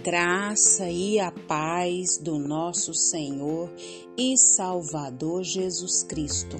graça 0.00 0.88
e 0.88 1.20
a 1.20 1.30
paz 1.30 2.16
do 2.16 2.38
nosso 2.38 2.94
Senhor 2.94 3.70
e 4.16 4.36
Salvador 4.36 5.42
Jesus 5.42 6.02
Cristo. 6.02 6.56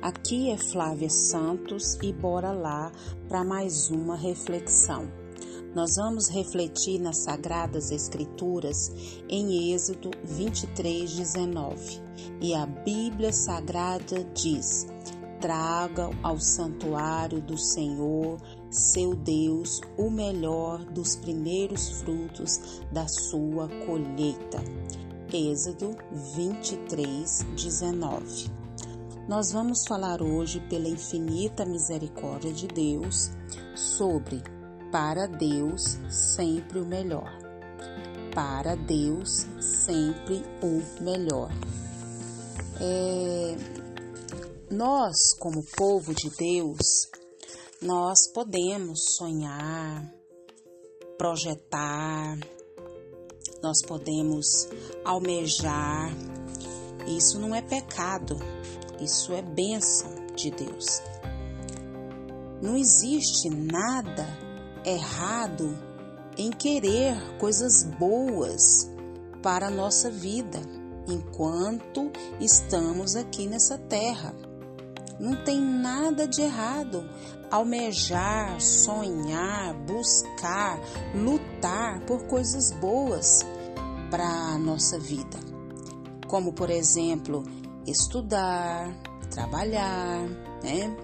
Aqui 0.00 0.50
é 0.50 0.56
Flávia 0.56 1.10
Santos 1.10 1.98
e 2.02 2.12
bora 2.12 2.52
lá 2.52 2.90
para 3.28 3.44
mais 3.44 3.90
uma 3.90 4.16
reflexão. 4.16 5.12
Nós 5.74 5.96
vamos 5.96 6.28
refletir 6.28 6.98
nas 6.98 7.18
Sagradas 7.18 7.92
Escrituras 7.92 8.90
em 9.28 9.72
Êxodo 9.72 10.10
23, 10.24 11.12
19. 11.12 12.02
E 12.40 12.54
a 12.54 12.66
Bíblia 12.66 13.32
Sagrada 13.32 14.24
diz: 14.34 14.86
Tragam 15.40 16.10
ao 16.22 16.40
santuário 16.40 17.40
do 17.40 17.56
Senhor, 17.56 18.40
seu 18.70 19.14
Deus, 19.14 19.80
o 19.96 20.08
melhor 20.10 20.84
dos 20.84 21.16
primeiros 21.16 22.00
frutos 22.00 22.82
da 22.92 23.06
sua 23.08 23.68
colheita. 23.84 24.62
Êxodo 25.32 25.96
23, 26.36 27.46
19. 27.56 28.50
Nós 29.28 29.52
vamos 29.52 29.86
falar 29.86 30.22
hoje, 30.22 30.60
pela 30.68 30.88
infinita 30.88 31.64
misericórdia 31.64 32.52
de 32.52 32.66
Deus, 32.66 33.30
sobre 33.74 34.42
para 34.90 35.26
Deus 35.26 35.98
sempre 36.08 36.80
o 36.80 36.86
melhor. 36.86 37.30
Para 38.34 38.74
Deus 38.74 39.46
sempre 39.60 40.42
o 40.62 41.02
melhor. 41.02 41.50
É, 42.80 43.56
nós, 44.70 45.34
como 45.38 45.64
povo 45.76 46.14
de 46.14 46.30
Deus, 46.30 47.08
nós 47.82 48.26
podemos 48.34 49.14
sonhar, 49.16 50.14
projetar, 51.16 52.38
nós 53.62 53.80
podemos 53.86 54.68
almejar. 55.02 56.12
Isso 57.06 57.38
não 57.38 57.54
é 57.54 57.62
pecado, 57.62 58.36
isso 59.00 59.32
é 59.32 59.40
bênção 59.40 60.10
de 60.36 60.50
Deus. 60.50 61.00
Não 62.60 62.76
existe 62.76 63.48
nada 63.48 64.26
errado 64.84 65.78
em 66.36 66.50
querer 66.50 67.16
coisas 67.38 67.82
boas 67.98 68.90
para 69.42 69.68
a 69.68 69.70
nossa 69.70 70.10
vida 70.10 70.60
enquanto 71.08 72.10
estamos 72.38 73.16
aqui 73.16 73.46
nessa 73.46 73.78
terra. 73.78 74.49
Não 75.20 75.36
tem 75.44 75.60
nada 75.60 76.26
de 76.26 76.40
errado 76.40 77.04
almejar, 77.50 78.60
sonhar, 78.60 79.74
buscar, 79.74 80.80
lutar 81.14 82.00
por 82.06 82.24
coisas 82.24 82.70
boas 82.70 83.44
para 84.10 84.24
a 84.24 84.58
nossa 84.58 84.98
vida. 84.98 85.38
Como, 86.26 86.52
por 86.52 86.70
exemplo, 86.70 87.42
estudar, 87.86 88.88
trabalhar, 89.30 90.22
né? 90.62 90.96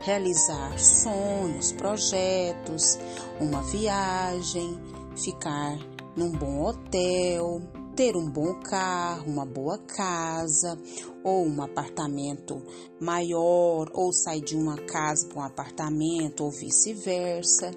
realizar 0.00 0.78
sonhos, 0.78 1.72
projetos, 1.72 2.98
uma 3.38 3.62
viagem, 3.62 4.80
ficar 5.14 5.78
num 6.16 6.32
bom 6.32 6.64
hotel, 6.64 7.60
ter 8.00 8.16
um 8.16 8.30
bom 8.30 8.54
carro, 8.54 9.30
uma 9.30 9.44
boa 9.44 9.76
casa, 9.76 10.74
ou 11.22 11.46
um 11.46 11.60
apartamento 11.60 12.62
maior, 12.98 13.90
ou 13.92 14.10
sair 14.10 14.40
de 14.40 14.56
uma 14.56 14.78
casa 14.78 15.28
para 15.28 15.38
um 15.38 15.44
apartamento, 15.44 16.42
ou 16.42 16.50
vice-versa. 16.50 17.70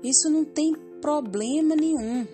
Isso 0.00 0.30
não 0.30 0.44
tem 0.44 0.76
problema 1.02 1.74
nenhum. 1.74 2.24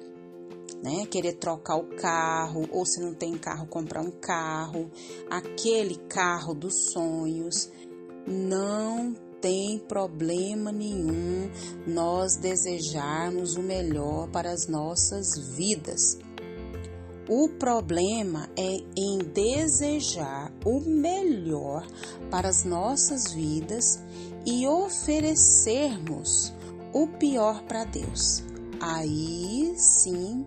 Né? 0.83 1.07
Querer 1.07 1.33
trocar 1.33 1.77
o 1.77 1.97
carro, 1.97 2.69
ou 2.71 2.85
se 2.85 3.01
não 3.01 3.15
tem 3.15 3.39
carro, 3.39 3.67
comprar 3.69 4.03
um 4.03 4.11
carro, 4.11 4.91
aquele 5.31 5.97
carro 6.11 6.53
dos 6.53 6.91
sonhos. 6.93 7.71
Não 8.27 9.15
tem 9.41 9.79
problema 9.79 10.71
nenhum 10.71 11.51
nós 11.87 12.37
desejarmos 12.37 13.57
o 13.57 13.63
melhor 13.63 14.29
para 14.29 14.51
as 14.51 14.67
nossas 14.67 15.39
vidas. 15.57 16.19
O 17.33 17.49
problema 17.49 18.51
é 18.57 18.83
em 18.97 19.19
desejar 19.19 20.53
o 20.65 20.81
melhor 20.81 21.87
para 22.29 22.49
as 22.49 22.65
nossas 22.65 23.33
vidas 23.33 24.03
e 24.45 24.67
oferecermos 24.67 26.53
o 26.93 27.07
pior 27.07 27.63
para 27.63 27.85
Deus. 27.85 28.43
Aí 28.81 29.73
sim, 29.77 30.45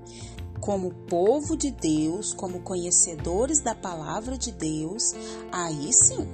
como 0.60 0.94
povo 0.94 1.56
de 1.56 1.72
Deus, 1.72 2.34
como 2.34 2.60
conhecedores 2.60 3.62
da 3.62 3.74
palavra 3.74 4.38
de 4.38 4.52
Deus, 4.52 5.14
aí 5.54 5.94
sim. 5.94 6.28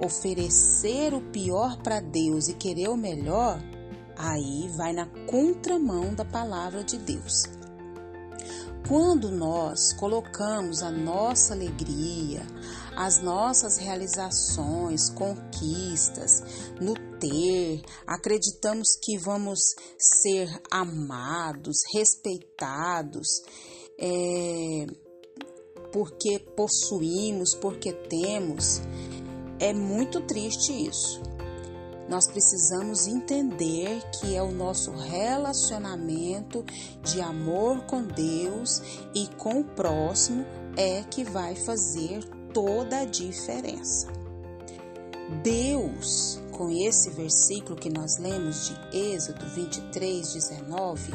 Oferecer 0.00 1.12
o 1.12 1.20
pior 1.20 1.76
para 1.82 1.98
Deus 1.98 2.46
e 2.46 2.54
querer 2.54 2.88
o 2.88 2.96
melhor, 2.96 3.60
aí 4.16 4.70
vai 4.76 4.92
na 4.92 5.06
contramão 5.26 6.14
da 6.14 6.24
palavra 6.24 6.84
de 6.84 6.98
Deus. 6.98 7.58
Quando 8.88 9.30
nós 9.30 9.92
colocamos 9.92 10.82
a 10.82 10.90
nossa 10.90 11.52
alegria, 11.52 12.40
as 12.96 13.22
nossas 13.22 13.76
realizações, 13.76 15.10
conquistas 15.10 16.42
no 16.80 16.94
ter, 17.18 17.82
acreditamos 18.06 18.96
que 19.02 19.18
vamos 19.18 19.60
ser 19.98 20.48
amados, 20.70 21.82
respeitados, 21.92 23.28
é, 24.00 24.86
porque 25.92 26.38
possuímos, 26.56 27.54
porque 27.60 27.92
temos, 27.92 28.80
é 29.60 29.74
muito 29.74 30.22
triste 30.22 30.72
isso. 30.72 31.27
Nós 32.08 32.26
precisamos 32.26 33.06
entender 33.06 34.02
que 34.12 34.34
é 34.34 34.42
o 34.42 34.50
nosso 34.50 34.90
relacionamento 34.92 36.64
de 37.02 37.20
amor 37.20 37.82
com 37.82 38.02
Deus 38.02 38.82
e 39.14 39.26
com 39.36 39.60
o 39.60 39.64
próximo 39.64 40.44
é 40.76 41.02
que 41.02 41.22
vai 41.22 41.54
fazer 41.54 42.24
toda 42.54 43.00
a 43.00 43.04
diferença. 43.04 44.08
Deus, 45.42 46.40
com 46.50 46.70
esse 46.70 47.10
versículo 47.10 47.76
que 47.76 47.90
nós 47.90 48.16
lemos 48.16 48.68
de 48.68 48.96
Êxodo 48.96 49.44
23, 49.46 50.32
19, 50.32 51.12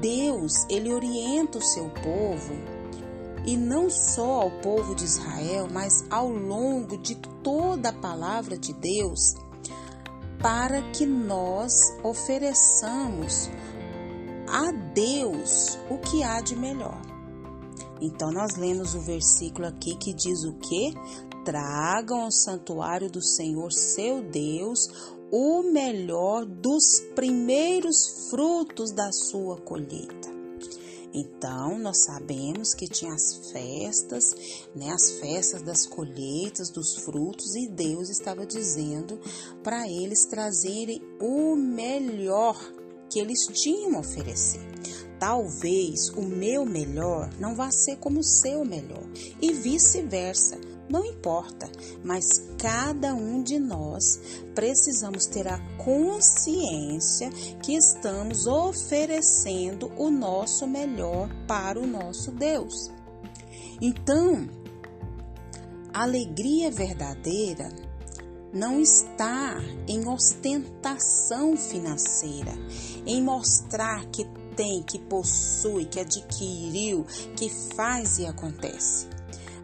Deus, 0.00 0.66
ele 0.68 0.92
orienta 0.92 1.58
o 1.58 1.62
seu 1.62 1.88
povo 1.88 2.54
e 3.46 3.56
não 3.56 3.88
só 3.88 4.42
ao 4.42 4.50
povo 4.60 4.94
de 4.96 5.04
Israel, 5.04 5.68
mas 5.70 6.04
ao 6.10 6.28
longo 6.28 6.98
de 6.98 7.14
toda 7.14 7.90
a 7.90 7.92
palavra 7.92 8.58
de 8.58 8.72
Deus 8.72 9.34
para 10.42 10.82
que 10.92 11.04
nós 11.04 11.72
ofereçamos 12.02 13.50
a 14.48 14.72
Deus 14.94 15.78
o 15.90 15.98
que 15.98 16.22
há 16.22 16.40
de 16.40 16.56
melhor. 16.56 17.00
Então 18.00 18.32
nós 18.32 18.56
lemos 18.56 18.94
o 18.94 19.00
versículo 19.00 19.66
aqui 19.66 19.94
que 19.96 20.14
diz 20.14 20.44
o 20.44 20.54
que? 20.54 20.94
Tragam 21.44 22.22
ao 22.22 22.32
santuário 22.32 23.10
do 23.10 23.22
Senhor 23.22 23.70
seu 23.72 24.22
Deus 24.22 24.88
o 25.30 25.62
melhor 25.62 26.44
dos 26.44 27.00
primeiros 27.14 28.28
frutos 28.30 28.90
da 28.92 29.12
sua 29.12 29.60
colheita. 29.60 30.29
Então, 31.12 31.78
nós 31.78 32.04
sabemos 32.04 32.72
que 32.74 32.86
tinha 32.86 33.12
as 33.12 33.50
festas, 33.50 34.24
né, 34.74 34.90
as 34.92 35.12
festas 35.18 35.62
das 35.62 35.86
colheitas, 35.86 36.70
dos 36.70 36.96
frutos, 36.96 37.56
e 37.56 37.68
Deus 37.68 38.08
estava 38.08 38.46
dizendo 38.46 39.18
para 39.62 39.88
eles 39.88 40.26
trazerem 40.26 41.02
o 41.20 41.56
melhor 41.56 42.56
que 43.10 43.18
eles 43.18 43.46
tinham 43.52 43.96
a 43.96 44.00
oferecer. 44.00 44.60
Talvez 45.18 46.08
o 46.10 46.22
meu 46.22 46.64
melhor 46.64 47.28
não 47.38 47.54
vá 47.54 47.70
ser 47.70 47.96
como 47.96 48.20
o 48.20 48.24
seu 48.24 48.64
melhor, 48.64 49.04
e 49.42 49.52
vice-versa. 49.52 50.69
Não 50.90 51.06
importa, 51.06 51.70
mas 52.02 52.26
cada 52.58 53.14
um 53.14 53.44
de 53.44 53.60
nós 53.60 54.18
precisamos 54.56 55.24
ter 55.24 55.46
a 55.46 55.56
consciência 55.76 57.30
que 57.62 57.76
estamos 57.76 58.48
oferecendo 58.48 59.92
o 59.96 60.10
nosso 60.10 60.66
melhor 60.66 61.30
para 61.46 61.78
o 61.78 61.86
nosso 61.86 62.32
Deus. 62.32 62.90
Então, 63.80 64.48
a 65.94 66.02
alegria 66.02 66.72
verdadeira 66.72 67.68
não 68.52 68.80
está 68.80 69.62
em 69.86 70.08
ostentação 70.08 71.56
financeira, 71.56 72.52
em 73.06 73.22
mostrar 73.22 74.06
que 74.06 74.24
tem, 74.56 74.82
que 74.82 74.98
possui, 74.98 75.84
que 75.84 76.00
adquiriu, 76.00 77.06
que 77.36 77.48
faz 77.76 78.18
e 78.18 78.26
acontece 78.26 79.19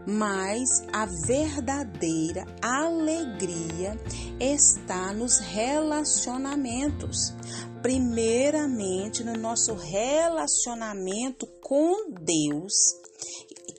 mas 0.06 0.84
a 0.92 1.04
verdadeira 1.26 2.46
alegria 2.62 3.98
está 4.38 5.12
nos 5.12 5.38
relacionamentos, 5.38 7.34
primeiramente 7.82 9.24
no 9.24 9.34
nosso 9.34 9.74
relacionamento 9.74 11.46
com 11.60 12.10
Deus, 12.10 12.72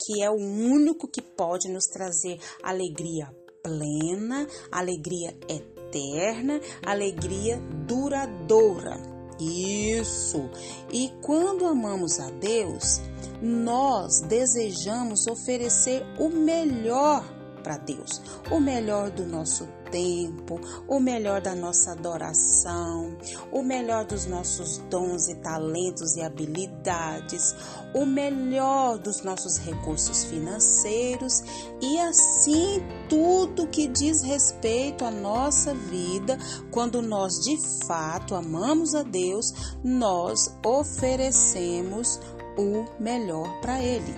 que 0.06 0.22
é 0.22 0.30
o 0.30 0.36
único 0.36 1.08
que 1.08 1.22
pode 1.22 1.70
nos 1.70 1.86
trazer 1.86 2.40
alegria 2.62 3.34
plena, 3.64 4.48
alegria 4.72 5.36
eterna, 5.50 6.60
alegria 6.86 7.58
duradoura. 7.86 9.17
Isso. 9.40 10.50
E 10.92 11.12
quando 11.22 11.66
amamos 11.66 12.20
a 12.20 12.30
Deus, 12.32 13.02
nós 13.42 14.22
desejamos 14.22 15.28
oferecer 15.28 16.04
o 16.18 16.30
melhor 16.30 17.24
para 17.58 17.78
Deus, 17.78 18.22
o 18.52 18.60
melhor 18.60 19.10
do 19.10 19.26
nosso 19.26 19.68
tempo, 19.92 20.60
o 20.88 21.00
melhor 21.00 21.42
da 21.42 21.56
nossa 21.56 21.92
adoração, 21.92 23.18
o 23.52 23.64
melhor 23.64 24.06
dos 24.06 24.26
nossos 24.26 24.78
dons 24.90 25.28
e 25.28 25.36
talentos 25.36 26.16
e 26.16 26.22
habilidades, 26.22 27.56
o 27.94 28.06
melhor 28.06 28.98
dos 28.98 29.22
nossos 29.22 29.58
recursos 29.58 30.26
financeiros 30.26 31.44
e 31.82 31.98
assim 32.00 32.82
tudo 33.10 33.68
que 33.68 33.88
diz 33.88 34.22
respeito 34.22 35.06
à 35.06 35.12
nossa 35.12 35.74
vida, 35.74 36.38
quando 36.72 37.02
nós 37.02 37.40
de 37.44 37.58
fato 37.86 38.36
amamos 38.36 38.94
a 38.94 39.04
Deus, 39.04 39.54
nós 39.84 40.54
oferecemos 40.66 42.20
o 42.58 42.86
melhor 43.02 43.62
para 43.62 43.82
Ele. 43.82 44.16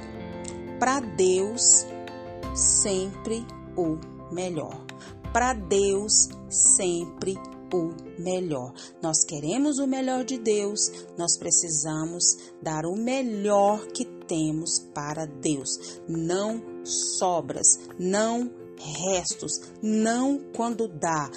Para 0.80 1.02
Deus, 1.02 1.86
sempre 2.60 3.46
o 3.78 3.98
melhor. 4.34 4.86
Para 5.32 5.54
Deus, 5.54 6.30
sempre 6.50 7.36
o 7.74 7.94
melhor. 8.20 8.74
Nós 9.02 9.24
queremos 9.24 9.78
o 9.78 9.88
melhor 9.88 10.24
de 10.26 10.38
Deus, 10.38 10.92
nós 11.18 11.38
precisamos 11.38 12.24
dar 12.62 12.86
o 12.86 12.96
melhor 12.96 13.88
que 13.88 14.06
temos 14.06 14.80
para 14.94 15.26
Deus. 15.26 16.02
Não 16.08 16.62
sobras, 16.84 17.80
não 17.98 18.52
restos, 18.78 19.60
não 19.82 20.40
quando 20.56 20.88
dá, 20.88 21.30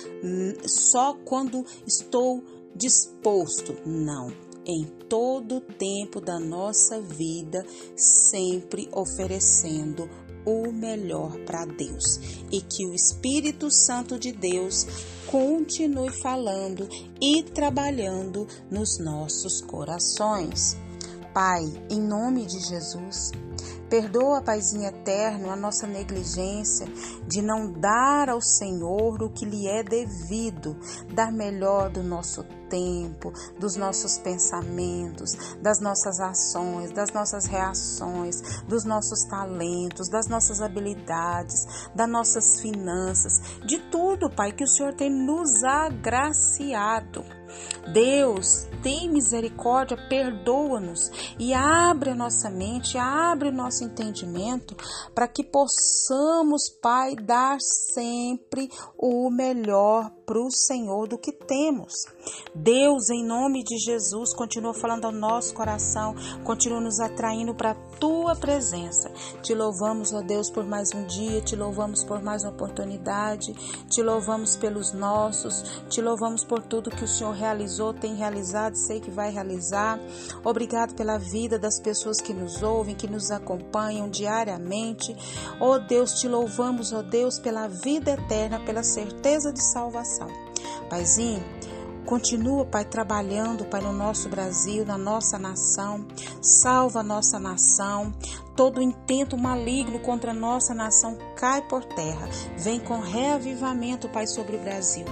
só 0.67 1.15
quando 1.25 1.65
estou 1.87 2.43
disposto. 2.75 3.77
Não 3.87 4.33
em 4.65 4.85
todo 5.09 5.57
o 5.57 5.61
tempo 5.61 6.21
da 6.21 6.39
nossa 6.39 7.01
vida, 7.01 7.67
sempre 7.97 8.89
oferecendo 8.93 10.09
o 10.45 10.73
melhor 10.73 11.39
para 11.45 11.65
Deus 11.65 12.21
e 12.51 12.61
que 12.61 12.87
o 12.87 12.95
Espírito 12.95 13.71
Santo 13.71 14.19
de 14.19 14.33
Deus 14.33 14.87
continue 15.27 16.11
falando 16.11 16.89
e 17.21 17.43
trabalhando 17.43 18.47
nos 18.71 18.99
nossos 18.99 19.61
corações. 19.61 20.77
Pai, 21.33 21.63
em 21.89 22.01
nome 22.01 22.45
de 22.45 22.61
Jesus, 22.61 23.31
Perdoa, 23.89 24.43
Paizinho 24.43 24.89
eterno, 24.89 25.51
a 25.51 25.57
nossa 25.57 25.87
negligência 25.87 26.87
de 27.27 27.43
não 27.43 27.73
dar 27.73 28.29
ao 28.29 28.41
Senhor 28.41 29.23
o 29.23 29.31
que 29.31 29.45
lhe 29.45 29.69
é 29.69 29.83
devido, 29.83 30.77
dar 31.13 31.31
melhor 31.31 31.91
do 31.91 32.03
nosso 32.03 32.43
tempo, 32.73 33.31
dos 33.61 33.77
nossos 33.77 34.17
pensamentos, 34.17 35.57
das 35.61 35.79
nossas 35.79 36.19
ações, 36.21 36.91
das 36.91 37.13
nossas 37.13 37.45
reações, 37.45 38.41
dos 38.67 38.85
nossos 38.87 39.25
talentos, 39.25 40.09
das 40.09 40.27
nossas 40.27 40.63
habilidades, 40.63 41.67
das 41.95 42.09
nossas 42.09 42.61
finanças, 42.63 43.61
de 43.67 43.79
tudo, 43.91 44.31
Pai, 44.31 44.53
que 44.53 44.65
o 44.65 44.69
Senhor 44.69 44.95
tem 44.95 45.11
nos 45.11 45.63
agraciado. 45.63 47.23
Deus, 47.93 48.67
tem 48.83 49.11
misericórdia, 49.11 49.97
perdoa-nos 50.09 51.11
e 51.39 51.53
abre 51.53 52.11
a 52.11 52.15
nossa 52.15 52.49
mente, 52.49 52.97
abre 52.97 53.51
o 53.53 53.57
nosso 53.57 53.85
entendimento 53.85 54.75
para 55.15 55.29
que 55.29 55.45
possamos, 55.45 56.69
Pai, 56.81 57.15
dar 57.15 57.59
sempre 57.61 58.69
o 58.97 59.31
melhor 59.31 60.11
para 60.25 60.41
o 60.41 60.51
Senhor 60.51 61.07
do 61.09 61.19
que 61.19 61.33
temos. 61.33 61.93
Deus, 62.55 63.11
em 63.11 63.25
nome 63.25 63.63
de 63.65 63.77
Jesus, 63.79 64.35
continua 64.35 64.75
falando 64.75 65.05
ao 65.05 65.13
nosso 65.13 65.55
coração, 65.55 66.15
continua 66.45 66.81
nos 66.81 67.01
atraindo 67.01 67.55
para 67.55 67.73
a 67.73 67.75
tua 67.99 68.37
presença. 68.37 69.11
Te 69.43 69.55
louvamos, 69.55 70.13
ó 70.13 70.21
Deus, 70.21 70.51
por 70.51 70.65
mais 70.65 70.91
um 70.95 71.07
dia, 71.07 71.41
te 71.41 71.57
louvamos 71.57 72.05
por 72.05 72.23
mais 72.23 72.43
uma 72.43 72.53
oportunidade, 72.53 73.53
te 73.89 74.03
louvamos 74.03 74.57
pelos 74.57 74.93
nossos, 74.93 75.83
te 75.89 76.01
louvamos 76.01 76.45
por 76.45 76.63
tudo 76.63 76.91
que 76.91 77.05
o 77.05 77.09
Senhor 77.09 77.33
realizou, 77.33 77.93
tem 77.93 78.15
realizado, 78.15 78.77
sei 78.77 79.01
que 79.01 79.11
vai 79.11 79.31
realizar. 79.31 79.99
Obrigado 80.45 80.95
pela 80.95 81.19
vida 81.19 81.59
das 81.59 81.81
pessoas 81.81 82.21
que 82.21 82.33
nos 82.33 82.63
ouvem, 82.63 82.95
que 82.95 83.09
nos 83.09 83.31
acompanham 83.31 84.09
diariamente. 84.09 85.17
Ó 85.61 85.79
Deus, 85.79 86.21
te 86.21 86.29
louvamos, 86.29 86.93
ó 86.93 87.03
Deus, 87.03 87.39
pela 87.39 87.69
vida 87.69 88.13
eterna, 88.13 88.61
pela 88.65 88.83
certeza 88.83 89.53
de 89.53 89.63
salvação. 89.63 90.12
Paizinho, 90.89 91.43
Continua, 92.05 92.65
Pai, 92.65 92.85
trabalhando, 92.85 93.65
Pai, 93.65 93.81
no 93.81 93.93
nosso 93.93 94.29
Brasil, 94.29 94.85
na 94.85 94.99
nossa 94.99 95.39
nação. 95.39 96.05
Salva 96.41 97.01
a 97.01 97.03
nossa 97.03 97.39
nação. 97.39 98.13
Todo 98.57 98.83
intento 98.83 99.39
maligno 99.39 99.99
contra 100.01 100.33
a 100.33 100.35
nossa 100.35 100.75
nação 100.75 101.17
cai 101.37 101.63
por 101.63 101.85
terra. 101.85 102.29
Vem 102.59 102.81
com 102.81 103.01
reavivamento, 103.01 104.09
Pai, 104.09 104.27
sobre 104.27 104.57
o 104.57 104.61
Brasil. 104.61 105.07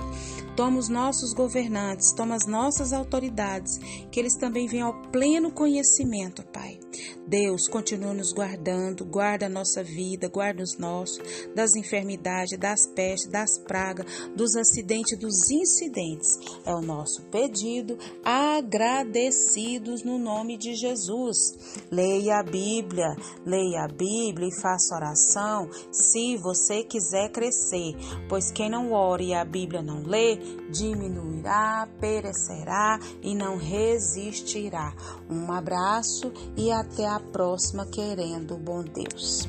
Toma 0.57 0.79
os 0.79 0.89
nossos 0.89 1.33
governantes, 1.33 2.13
toma 2.13 2.35
as 2.35 2.47
nossas 2.47 2.93
autoridades, 2.93 3.79
que 4.11 4.21
eles 4.21 4.37
também 4.37 4.67
venham 4.67 4.89
ao 4.89 5.03
pleno 5.11 5.51
conhecimento, 5.51 6.43
Pai. 6.53 6.79
Deus, 7.27 7.69
continua 7.69 8.13
nos 8.13 8.33
guardando, 8.33 9.05
guarda 9.05 9.47
a 9.47 9.49
nossa 9.49 9.85
vida, 9.85 10.29
guarda 10.29 10.65
os 10.65 10.77
nossos, 10.77 11.21
das 11.55 11.77
enfermidades, 11.77 12.59
das 12.59 12.89
pestes, 12.89 13.31
das 13.31 13.57
pragas, 13.57 14.05
dos 14.35 14.57
acidentes, 14.57 15.17
dos 15.17 15.49
incidentes. 15.49 16.39
É 16.67 16.75
o 16.75 16.81
nosso 16.81 17.23
pedido, 17.31 17.97
agradecidos 18.25 20.03
no 20.03 20.19
nome 20.19 20.57
de 20.57 20.75
Jesus. 20.75 21.85
Leia 21.89 22.41
a 22.41 22.43
Bíblia, 22.43 23.15
leia 23.47 23.85
a 23.85 23.89
Bíblia 23.89 24.49
e 24.49 24.61
faça 24.61 24.97
oração 24.97 25.71
se 25.93 26.37
você 26.37 26.83
quiser 26.83 27.31
crescer, 27.31 27.95
pois 28.29 28.51
quem 28.51 28.69
não 28.69 28.93
ora 28.93 29.23
e 29.23 29.33
a 29.33 29.45
Bíblia 29.45 29.83
não 29.83 30.03
lê, 30.03 30.40
diminuirá, 30.71 31.89
perecerá 32.01 32.99
e 33.23 33.35
não 33.35 33.57
resistirá. 33.57 34.93
Um 35.29 35.53
abraço 35.53 36.33
e 36.57 36.71
até 36.71 37.07
a 37.07 37.21
próxima, 37.21 37.87
querendo 37.87 38.57
bom 38.57 38.83
Deus. 38.83 39.49